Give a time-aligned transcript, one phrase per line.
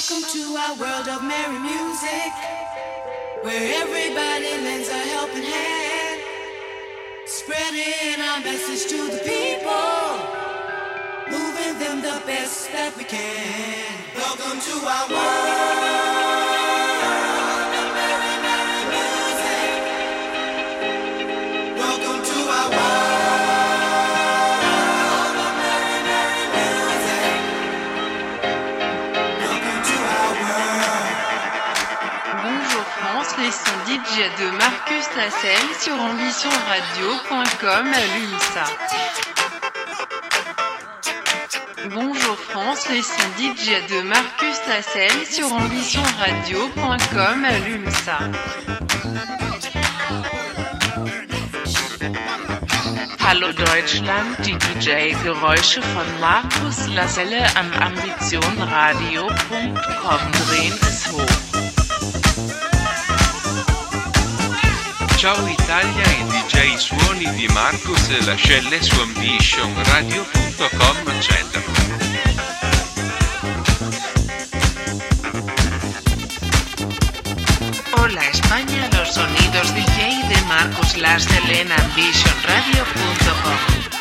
[0.00, 2.32] Welcome to our world of merry music,
[3.42, 6.20] where everybody lends a helping hand,
[7.26, 10.16] spreading our message to the people,
[11.28, 13.94] moving them the best that we can.
[14.16, 16.39] Welcome to our world
[34.10, 38.66] DJ de Marcus Tassel sur ambitionradio.com à l'UNSA.
[41.94, 48.18] Bonjour France, les DJ de Marcus Tassel sur ambitionradio.com à l'UNSA.
[53.28, 61.49] Hallo Deutschland, DJ-Geräusche von Markus Laselle am ambitionradio.com drehen es hoch.
[65.20, 71.64] Ciao Italia e DJ suoni di Marcus Lascelle su ambitionradio.com accedano.
[77.98, 83.99] Hola España, los sonidos DJ de Marcos Lascelle en ambitionradio.com.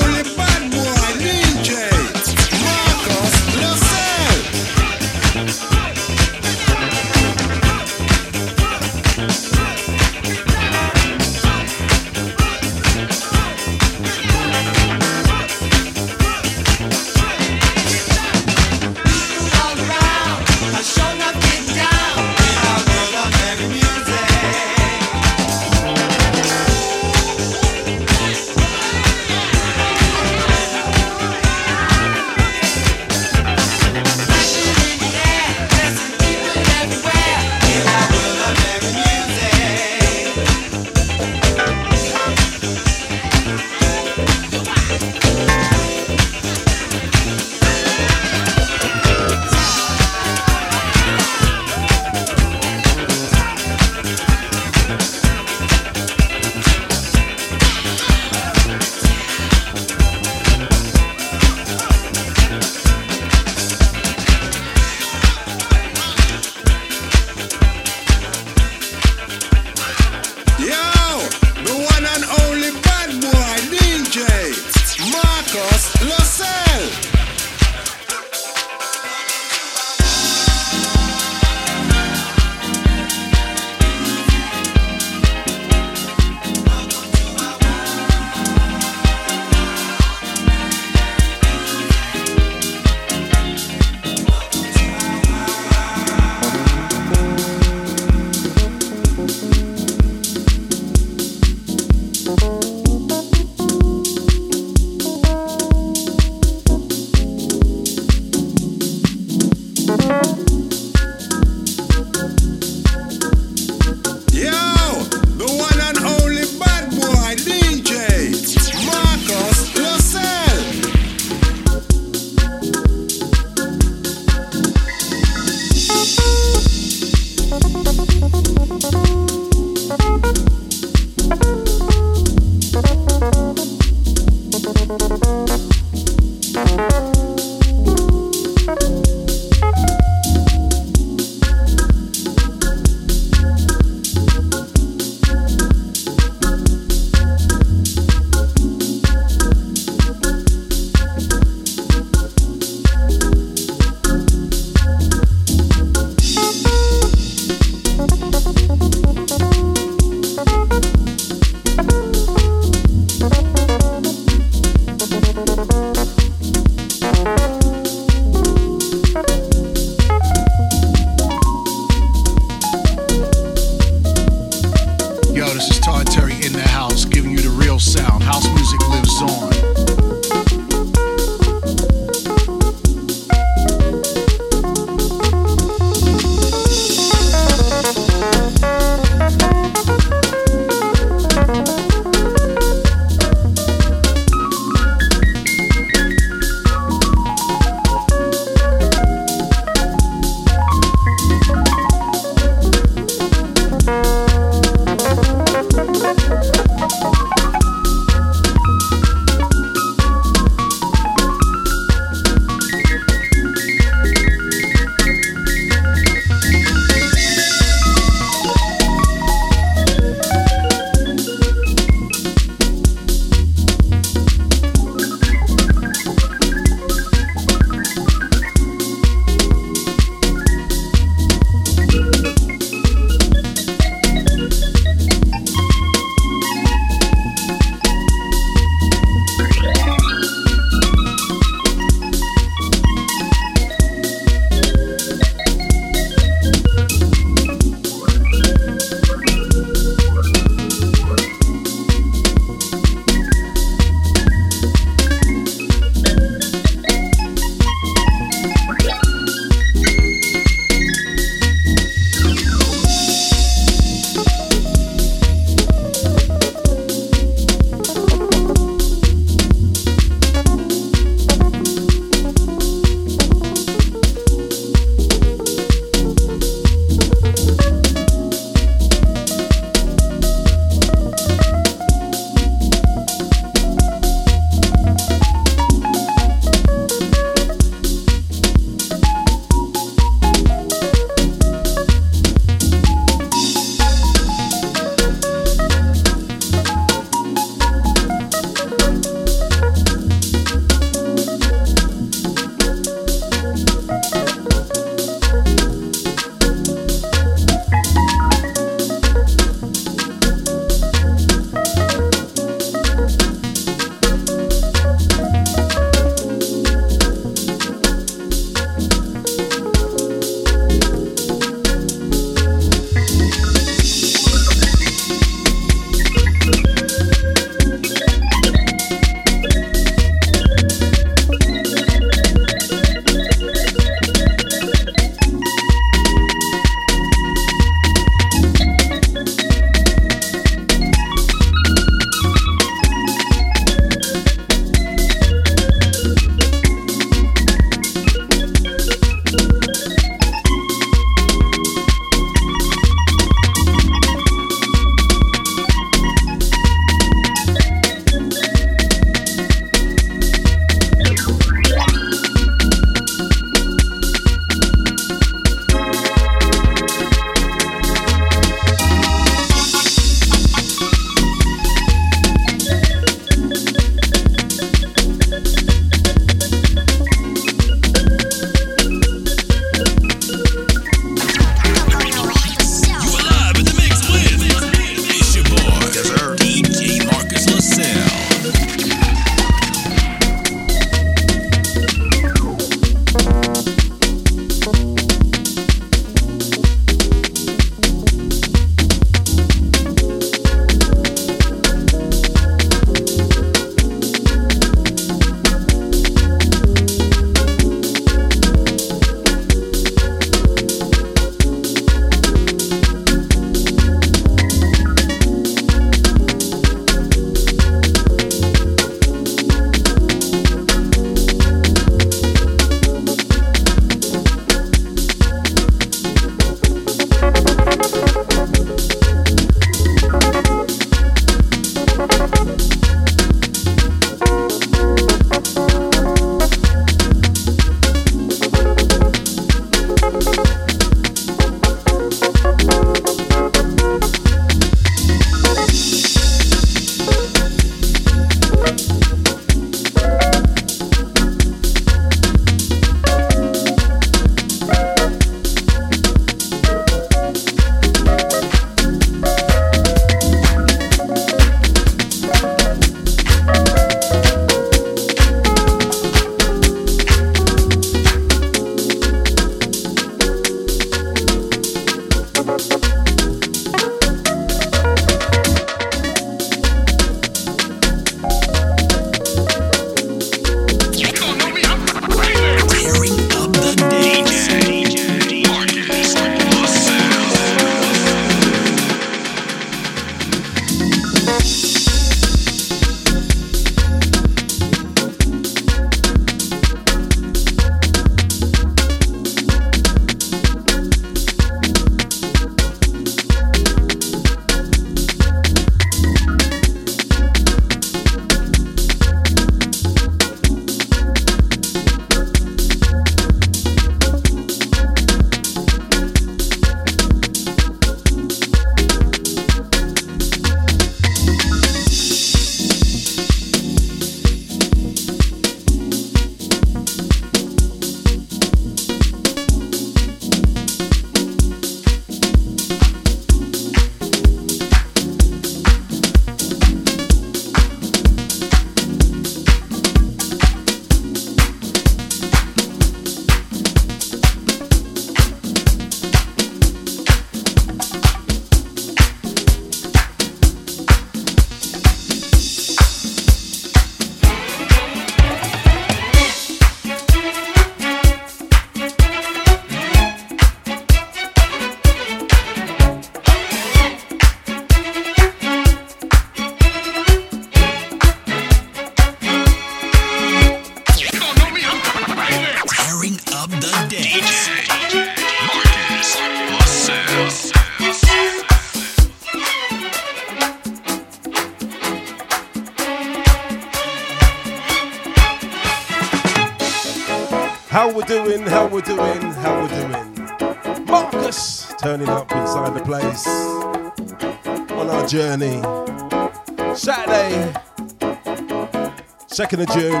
[599.36, 600.00] 2nd of June.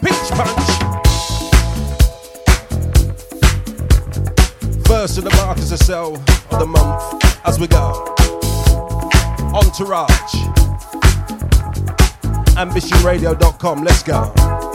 [0.00, 0.68] Peach Punch.
[4.84, 8.04] First of the markers of sell of the month as we go.
[9.54, 10.34] Entourage.
[12.56, 13.84] AmbitionRadio.com.
[13.84, 14.67] Let's go.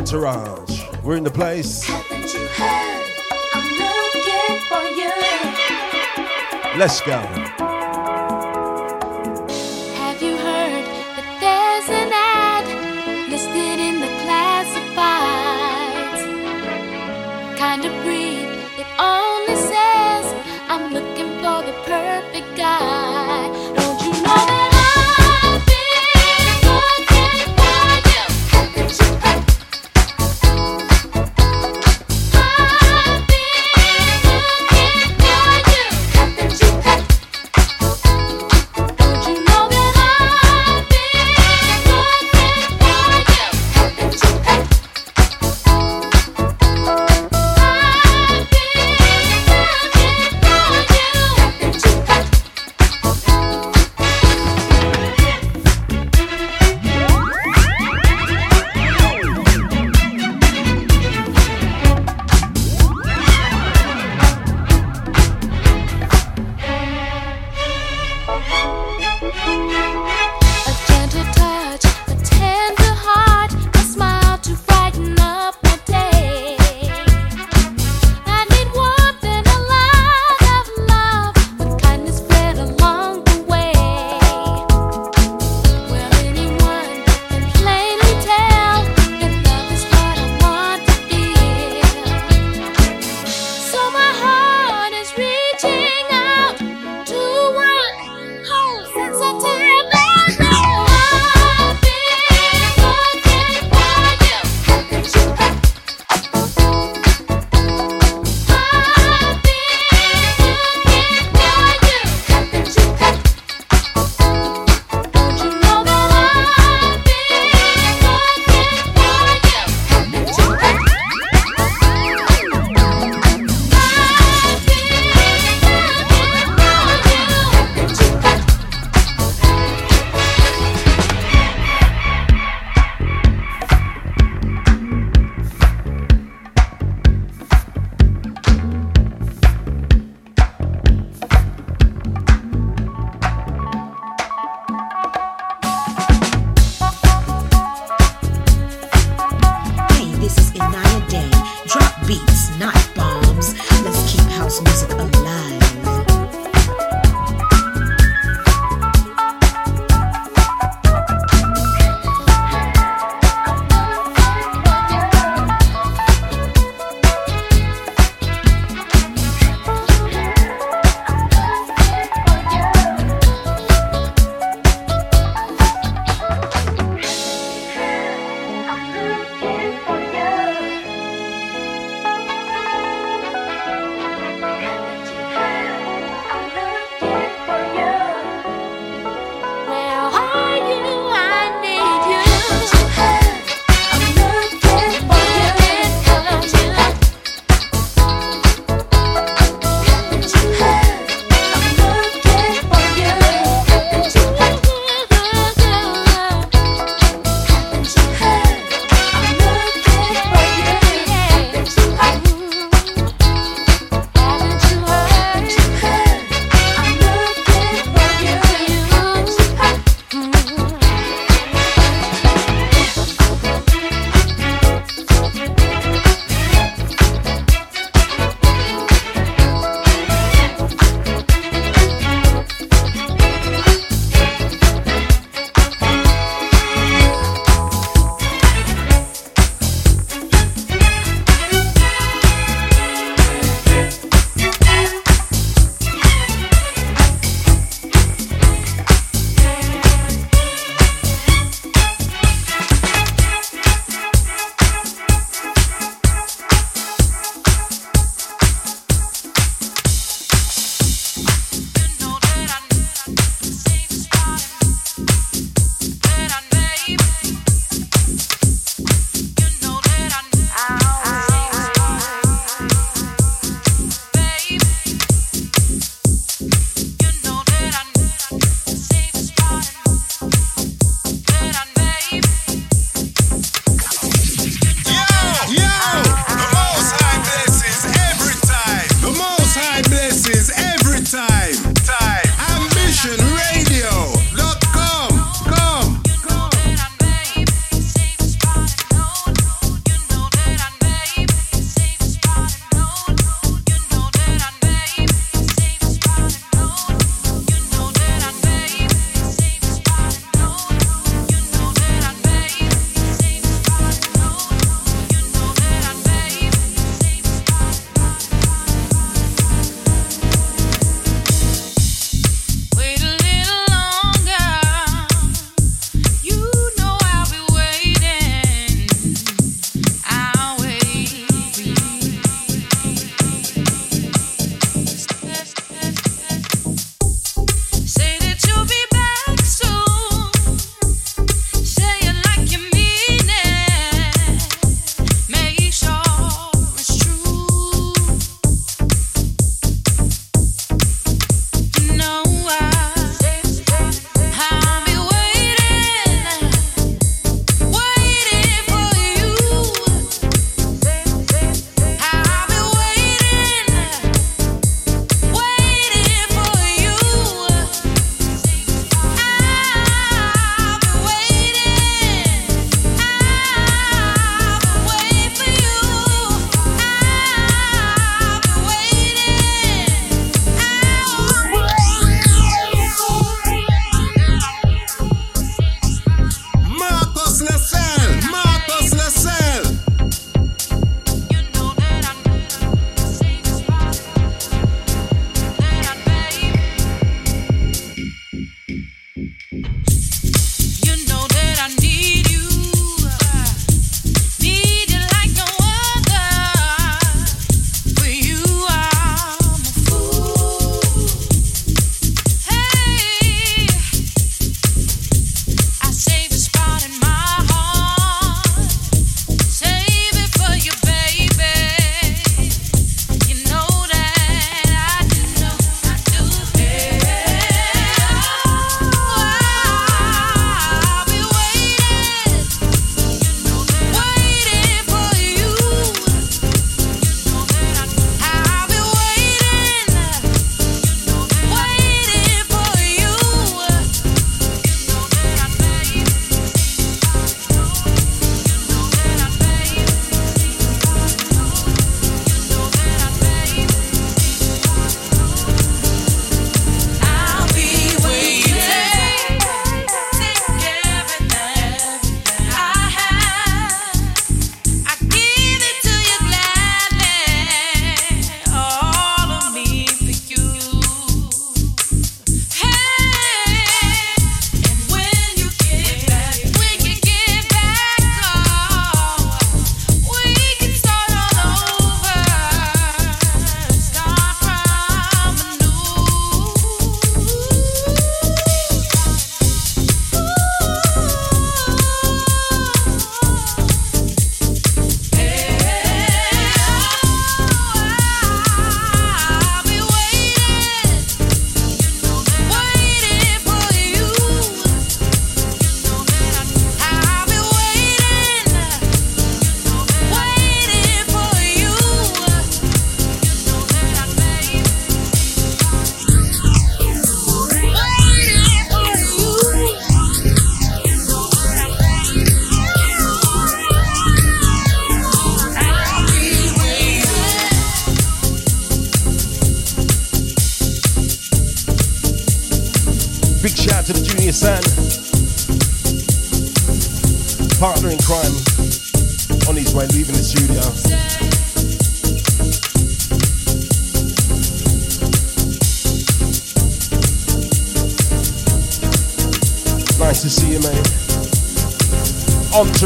[0.00, 0.82] entourage.
[1.04, 1.86] We're in the place.
[6.78, 7.69] Let's go.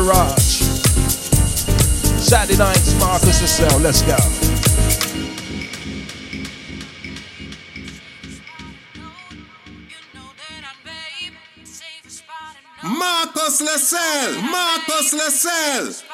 [0.05, 0.61] Entourage.
[2.21, 3.81] Saturday nights, Markus Lascelle.
[3.81, 4.17] Let's go.
[12.83, 16.05] Marcos Lascelles, Marcos Lascelles.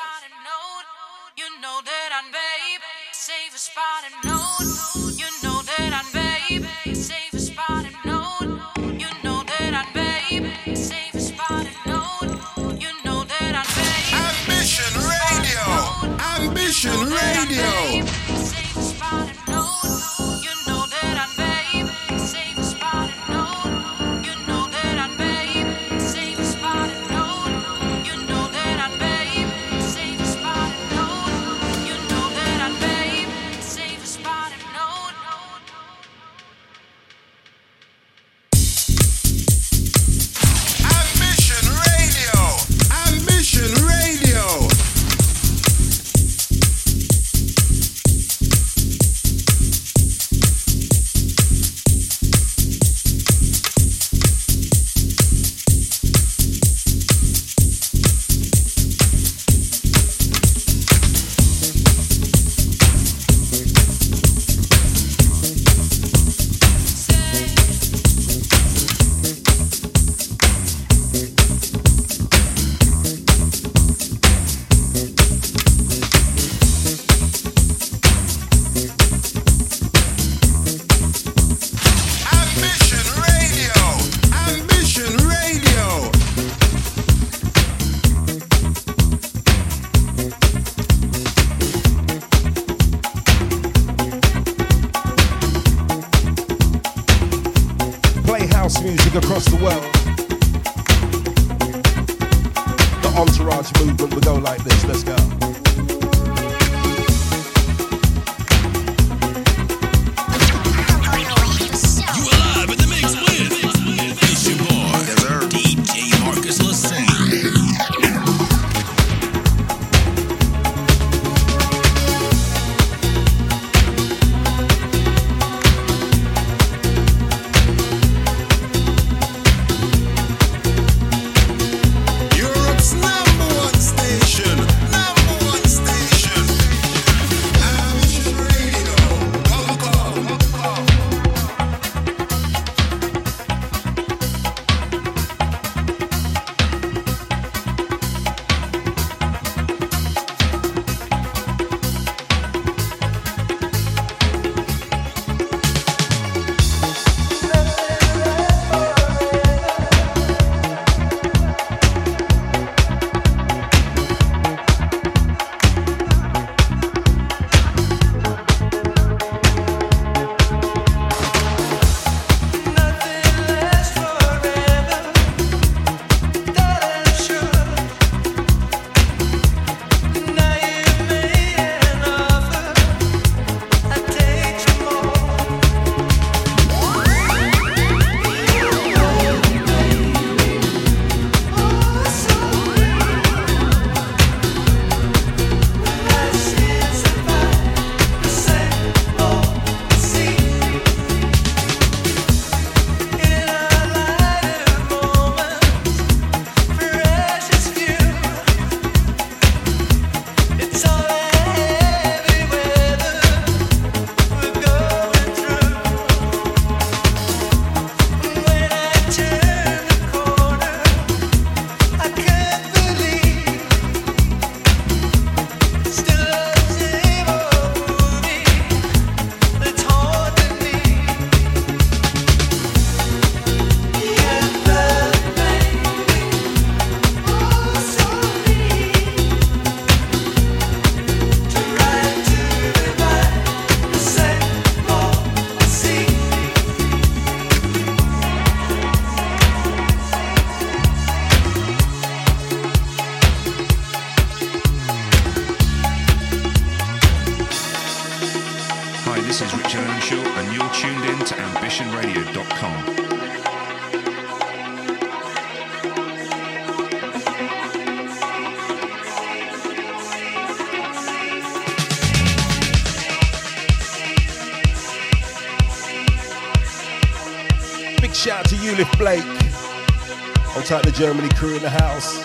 [281.41, 282.19] Crew in the house.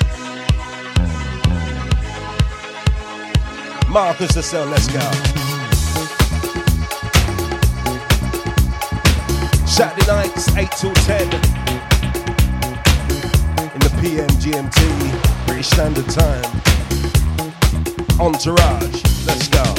[3.87, 4.99] Markus Lascelle, let's go.
[9.65, 11.23] Saturday nights, 8 till 10.
[13.71, 16.43] In the PM GMT, British Standard Time.
[18.19, 19.74] Entourage, let's go.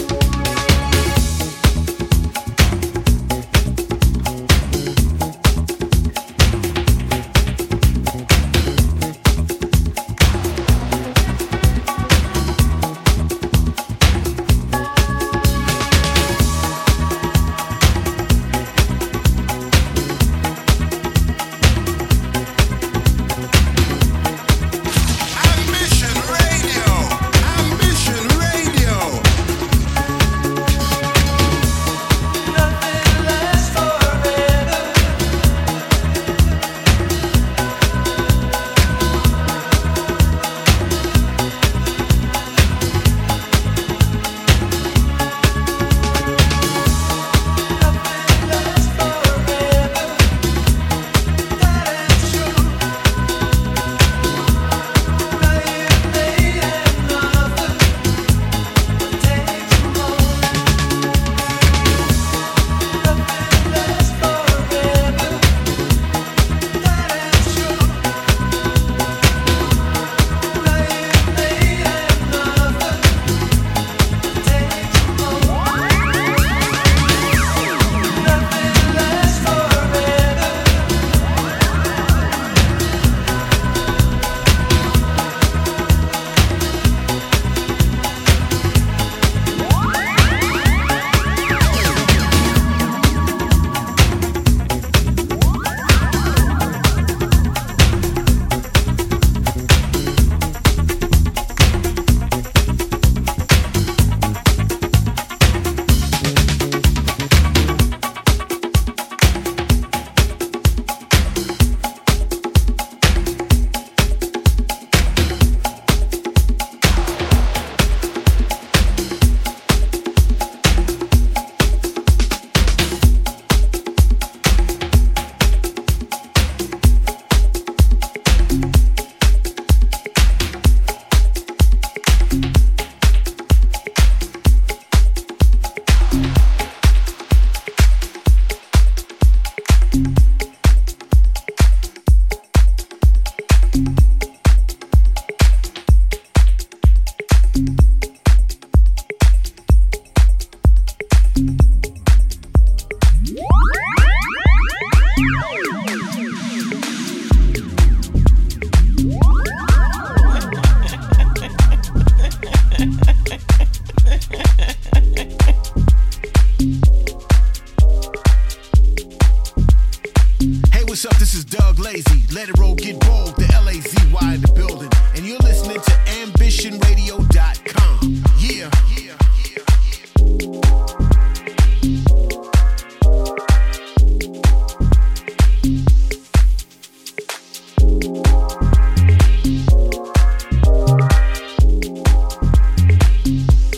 [170.96, 171.18] What's up?
[171.18, 172.24] This is Doug Lazy.
[172.32, 173.36] Let it roll, get bold.
[173.36, 174.88] The L A Z Y in the building.
[175.14, 178.24] And you're listening to AmbitionRadio.com.
[178.38, 178.70] Yeah.
[178.96, 179.14] yeah,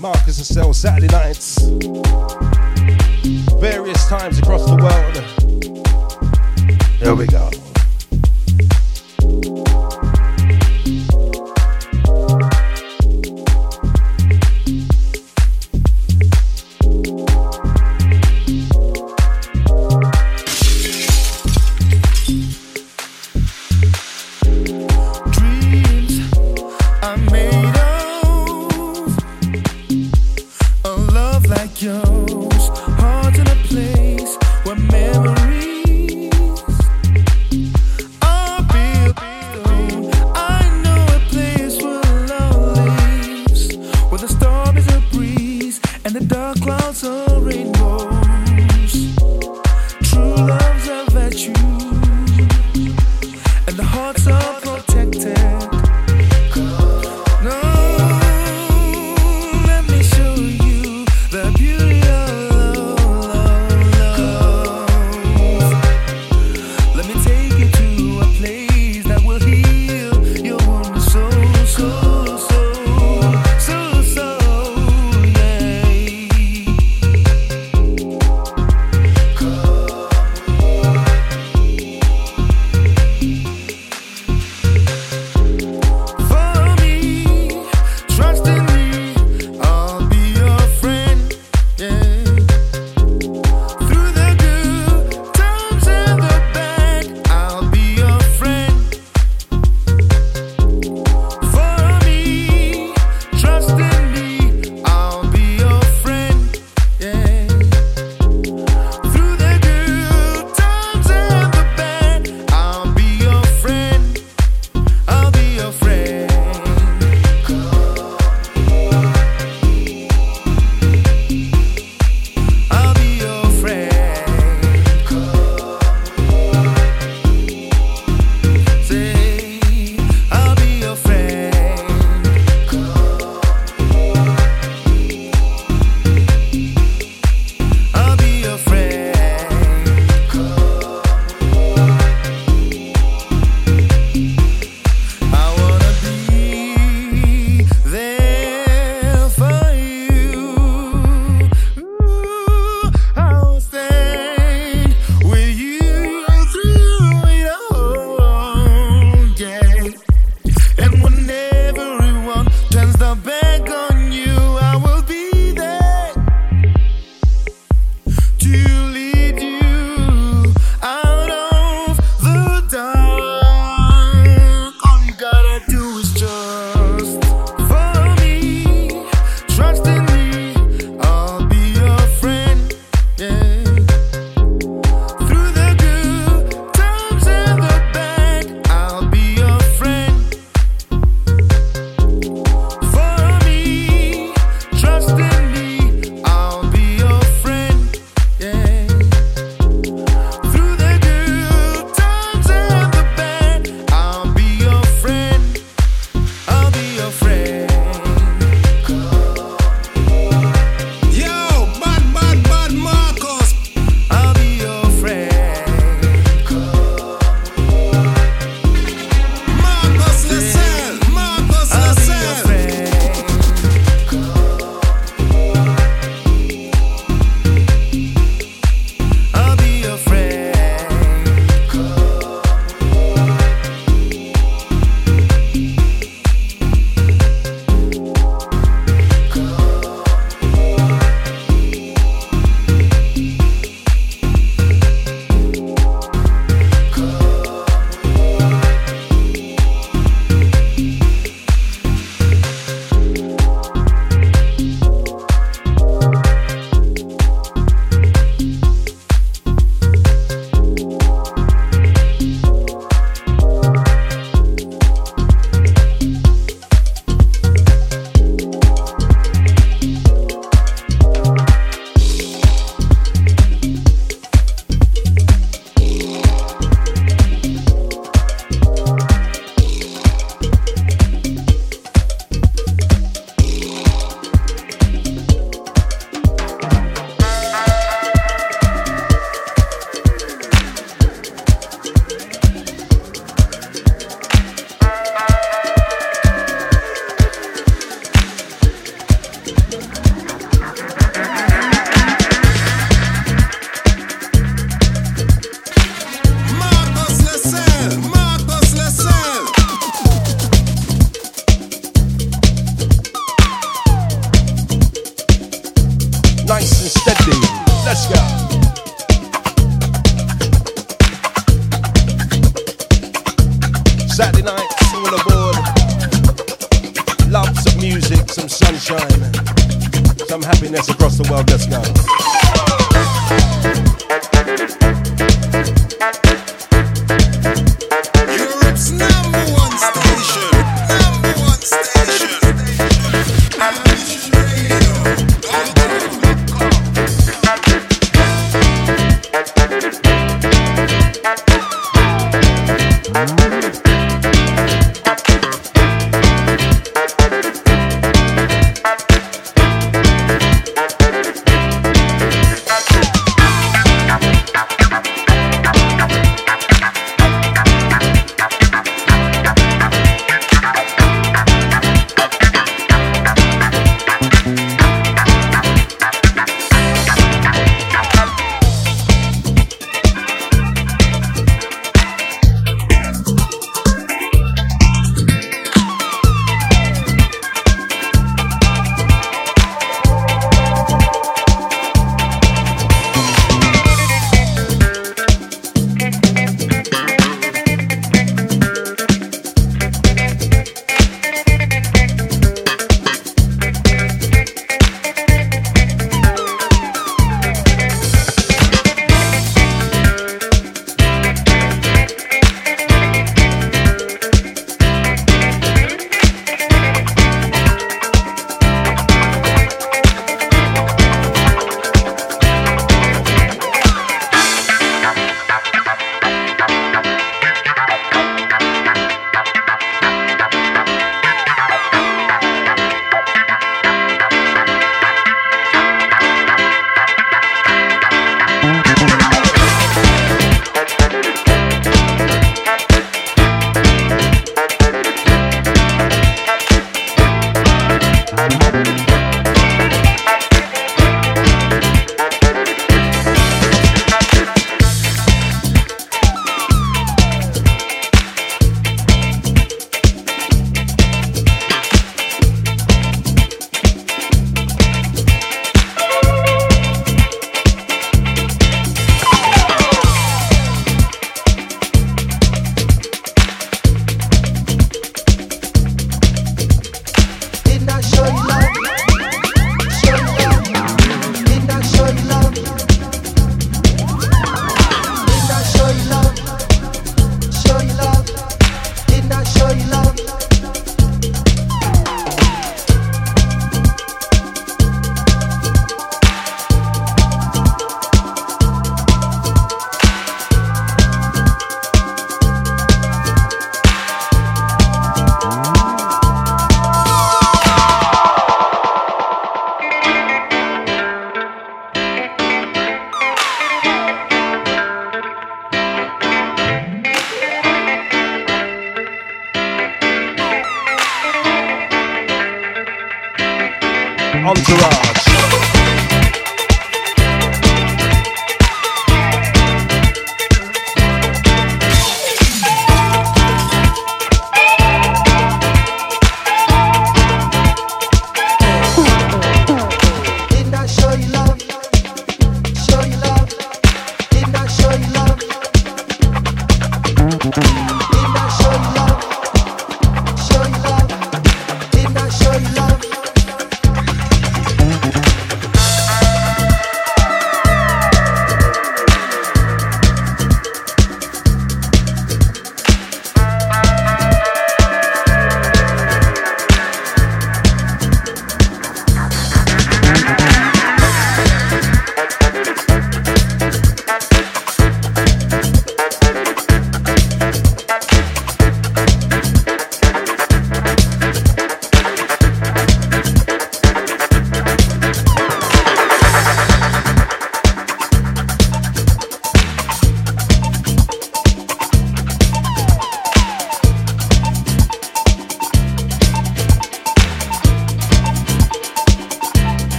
[0.00, 1.60] Markus Lascelle Saturday nights.
[3.60, 5.03] Various times across the world.
[7.14, 7.63] We go.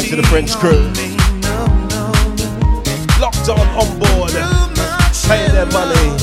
[0.00, 0.80] Hi to the French crew.
[3.20, 4.32] Locked on on board,
[5.28, 6.16] paying their money.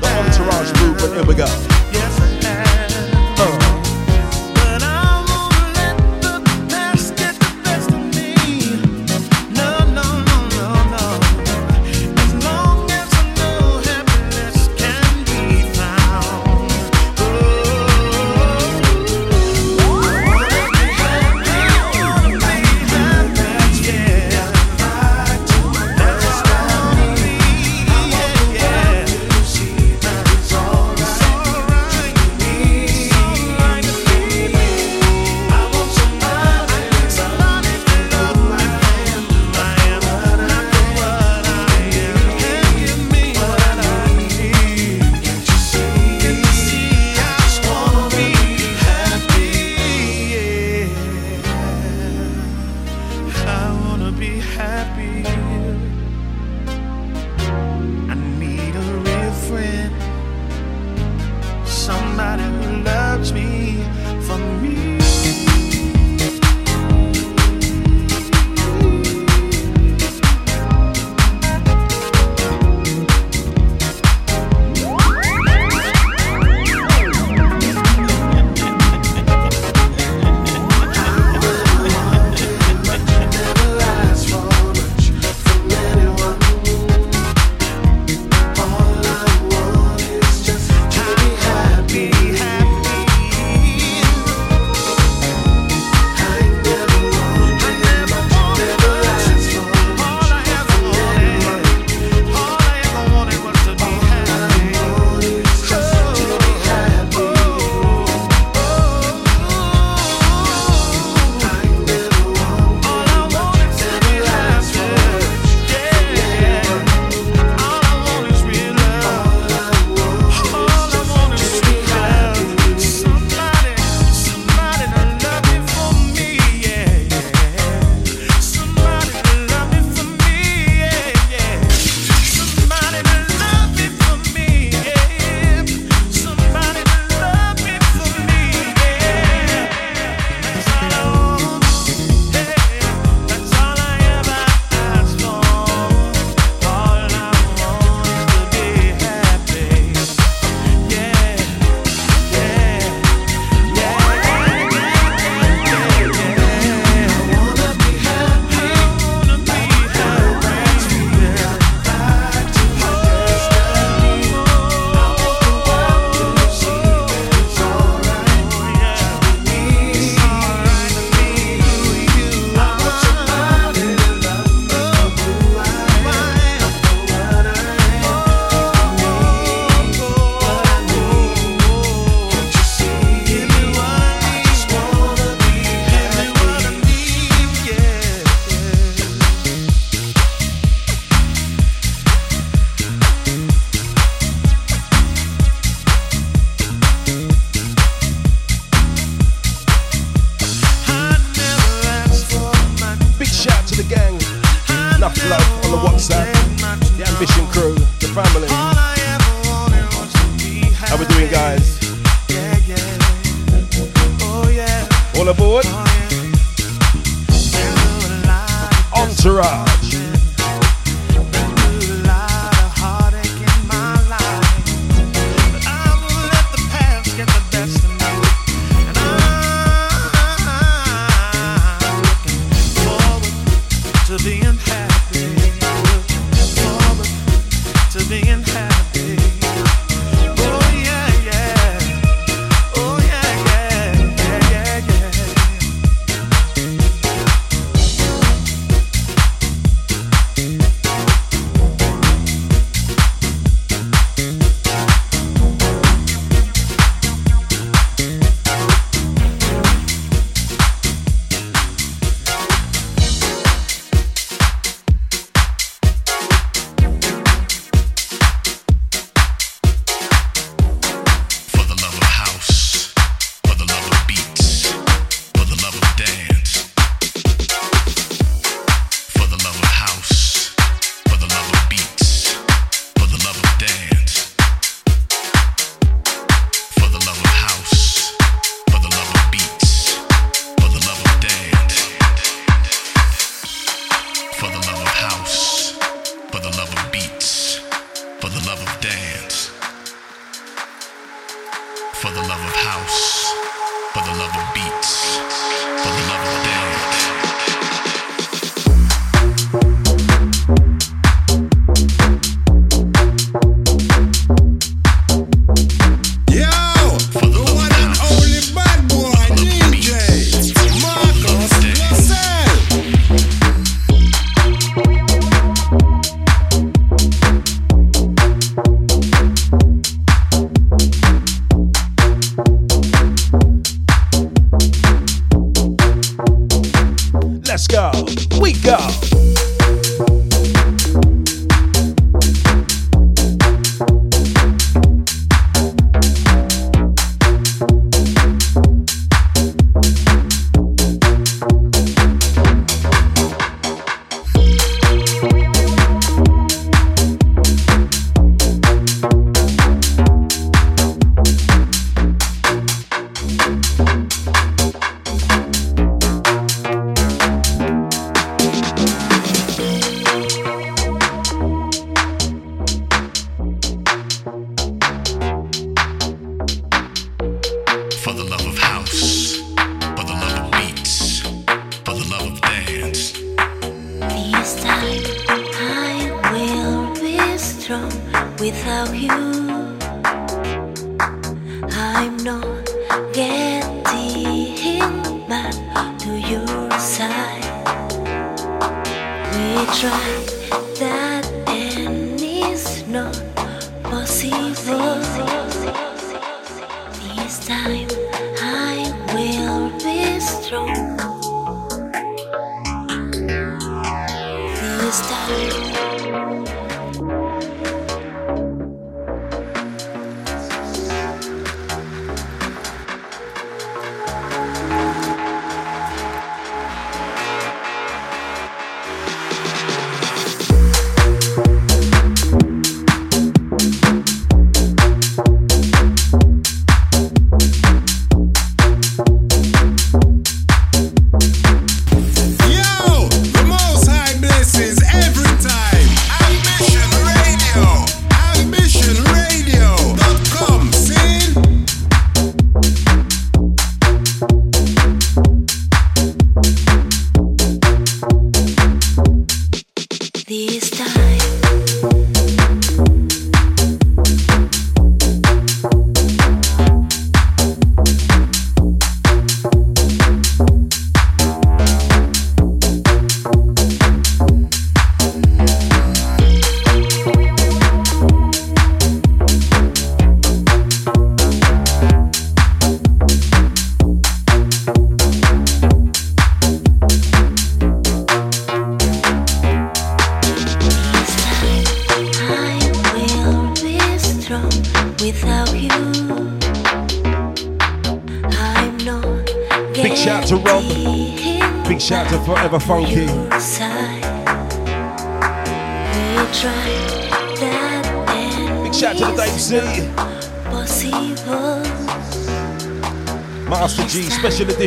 [0.00, 2.29] The entourage movement, here we go.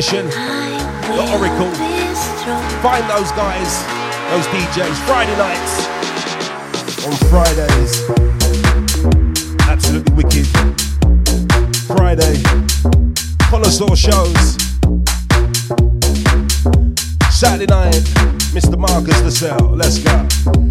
[0.04, 1.72] Edition, The Oracle.
[2.82, 3.82] Find those guys,
[4.28, 5.86] those DJs, Friday nights,
[7.06, 8.02] on Fridays.
[9.62, 10.46] Absolutely wicked.
[11.86, 12.42] Friday,
[13.48, 14.56] connoisseur shows.
[17.30, 17.94] Saturday night,
[18.52, 18.76] Mr.
[18.76, 19.74] Markus Lascelle.
[19.74, 20.63] Let's go.